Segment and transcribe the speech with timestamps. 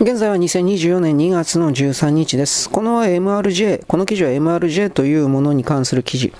[0.00, 2.70] 現在は2024年2月の13日です。
[2.70, 6.32] この MRJ、この記事は MRJ というものに関する記事。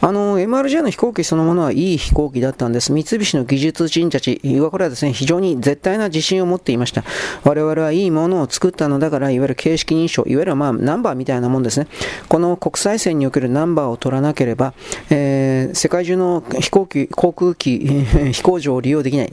[0.00, 2.92] あの、MRJ の飛行機そのものはいい飛行機だったんです。
[2.92, 7.04] 三菱の技術人たちはこれはですね、非常に絶対な自信を持っていました。
[7.44, 11.86] 我々はいいものを作ったのだから、いわゆる形式認証、いわゆるまあナンバーみたいなもんですね。
[12.28, 14.74] この国際線におけるナンバーを取らなければ、
[15.10, 17.78] えー、世界中の飛行機、航空機、
[18.34, 19.32] 飛行場を利用できない。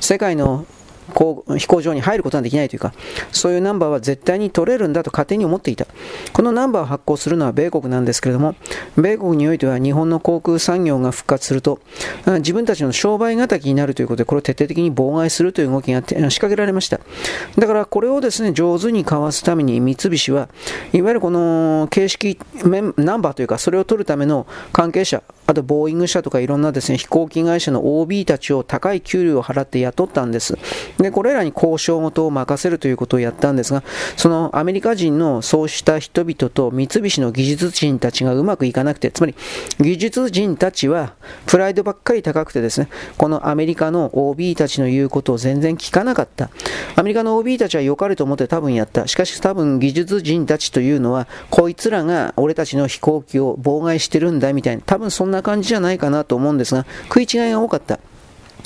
[0.00, 0.66] 世界の
[1.14, 2.92] こう飛行場に入ることができないというか、
[3.32, 5.86] そういうナンバーは絶対に取れるんだと勝手に思っていた。
[6.32, 8.54] このナンバーを発行するのは米国なんですけれども、
[8.96, 11.80] 米国においては日本の航空産業が復活すると、
[12.38, 17.00] 自分たちの商売敵になるということで、これを徹底的に妨害するという動きが仕掛けられました。
[17.58, 20.48] だからこれをですね、上手にかわすために三菱は、
[20.92, 22.38] いわゆるこの形式
[22.96, 30.58] ナンバーというか、それを取るための関係者、あとボーイング社とかいろんなですね、飛行機会社の OB たちを高い給料を払って雇ったんです。
[30.98, 33.82] で、これらに交渉事を任せるということをやったんですが、
[34.16, 39.34] そのアメリカ人のそうした人々と三菱の技術人たちがうまくいかなくて、つまり
[39.80, 41.14] 技術人たちは
[41.46, 46.50] プライドばっかり高くてですね、このアメリカの OB たちの言うことを全然聞かなかった。
[46.96, 49.06] アメリカの OB たちは良かれと思って多分やった。
[49.06, 58.00] しかし多分技術人たちというのは、こいつらが俺たちの飛行機を妨害してるんだみたいな、多分そんなな感じじゃないかなと思うんですが、食い違いが多かった。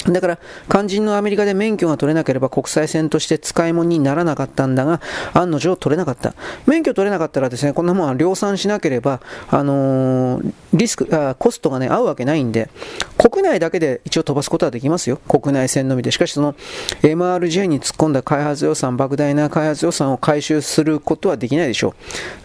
[0.08, 0.38] だから、
[0.70, 5.00] 肝心のアメリカで免許が取れなければ国際線として使い物にならなかったんだが、
[5.34, 6.34] 案の定取れなかった。
[6.66, 12.70] 免許取れなかったらですね、こんなものは量産しなければ、あのー、リスクあ、コストがね、合うわけないんで、
[13.18, 15.18] 国内だけで一応飛ばすことはできますよ。
[15.28, 16.10] 国内線のみで。
[16.10, 16.54] しかしその
[17.02, 21.94] MRJ に突っ込んだ開発予算、莫大な開発予算を回収することはできないでしょ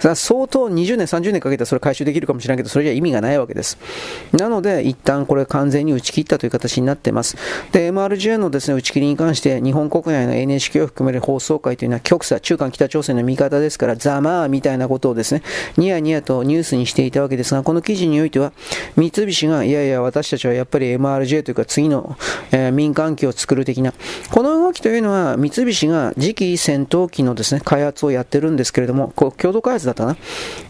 [0.04, 0.16] う。
[0.16, 3.78] 相当20年、30年かけたらそれ回収できるかもしれないけど、それじゃ意味がないわけです。
[4.34, 7.38] なので、一旦これ完全に打ち切ったという形になっています。
[7.72, 15.42] で、MRJ のですね、打ち切りに関して、日本国内の NHK を含める放送会というのは、極左、中間北朝鮮の味方ですから、ざまあみたいなことをですね、
[15.78, 18.54] ニヤニヤとニュースにしていたわけですが、この記事においては、
[18.96, 22.18] 三菱が、いやいや、私たちはやっぱり MRJ というか、次の、
[22.52, 23.94] えー、民間機を作る的な、
[24.32, 30.18] この動きというのは、三菱が次期戦闘機のですね、開発をやってるんですけれども、こう共同開発だったな。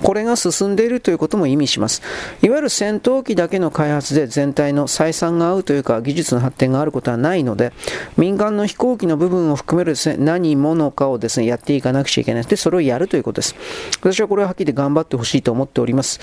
[0.02, 2.02] これが進んでいるということも意味します。
[2.42, 7.72] いわゆる戦闘機だけの開発で全体の採算が合うというか、技術の発展点があることはないので、
[8.18, 12.44] 民間の飛行機の部分を含めるですね、何者かをですね、やっていかなくちゃいけない。
[12.44, 13.56] で、それをやるということです。
[14.02, 16.20] 私はこれははっきり頑張ってほしいと思っております。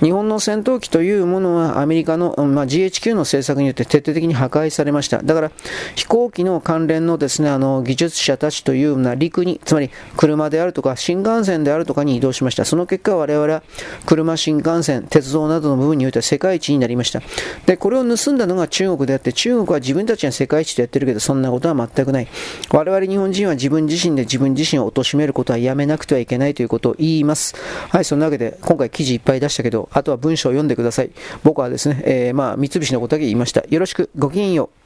[0.00, 5.22] 日本の戦闘機というものはアメリカの、まあ、GHQ の政策によって徹底的に破壊されました。
[5.22, 5.50] だから、
[5.94, 12.64] 飛行機の関連のですね、あの、技術者たちというような陸に、つまり車であるとか新幹線であるとかに移動しました。
[12.64, 13.62] その結果、我々は
[14.04, 17.22] 車、新幹線、鉄道などの部分においては世界一になりました。
[17.66, 22.28] で、これを盗んだのが中国であって、中国は自分たちは世界一とやってるけど、そんなことは全くない。
[22.72, 27.54] 我々日本人は自分自身で自分自身を貶めることはやめなくてはいけないということを言います。
[27.88, 31.10] はい、そんなわけで、今回記事いっぱい出したけど、あとは文章を読んでください。
[31.44, 33.62] 僕はですね、えー、まあ、三菱のことだけ言いました。
[33.68, 34.70] よろしく、ごきげんよ